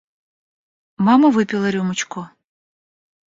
[0.97, 2.27] Мама выпила рюмочку.